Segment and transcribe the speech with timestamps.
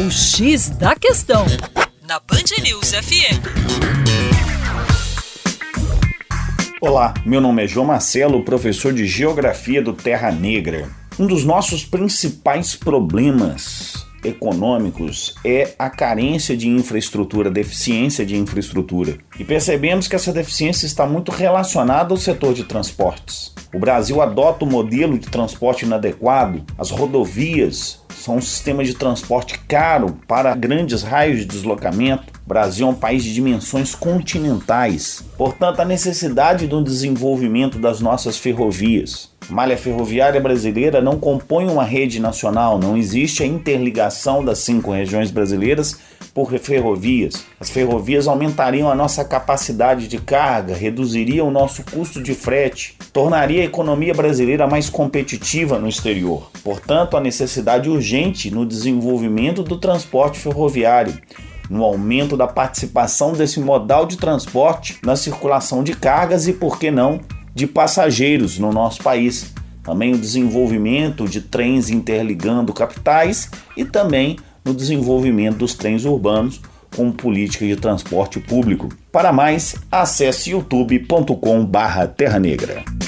[0.00, 1.44] O X da Questão,
[2.08, 3.36] na Band News FM.
[6.80, 10.88] Olá, meu nome é João Marcelo, professor de Geografia do Terra Negra.
[11.18, 19.18] Um dos nossos principais problemas econômicos é a carência de infraestrutura, deficiência de infraestrutura.
[19.38, 23.52] E percebemos que essa deficiência está muito relacionada ao setor de transportes.
[23.74, 29.58] O Brasil adota o modelo de transporte inadequado, as rodovias são um sistema de transporte
[29.66, 32.24] caro para grandes raios de deslocamento.
[32.44, 38.36] O Brasil é um país de dimensões continentais, portanto, a necessidade do desenvolvimento das nossas
[38.36, 39.30] ferrovias.
[39.50, 45.32] Malha ferroviária brasileira não compõe uma rede nacional, não existe a interligação das cinco regiões
[45.32, 45.98] brasileiras
[46.32, 47.44] por ferrovias.
[47.58, 53.62] As ferrovias aumentariam a nossa capacidade de carga, reduziriam o nosso custo de frete, tornaria
[53.62, 56.48] a economia brasileira mais competitiva no exterior.
[56.62, 61.18] Portanto, a necessidade urgente no desenvolvimento do transporte ferroviário,
[61.68, 66.90] no aumento da participação desse modal de transporte na circulação de cargas e, por que
[66.90, 67.20] não,
[67.54, 69.52] de passageiros no nosso país.
[69.82, 76.60] Também o desenvolvimento de trens interligando capitais e também no desenvolvimento dos trens urbanos
[76.94, 78.88] como política de transporte público.
[79.12, 82.99] Para mais, acesse youtube.com/terra negra.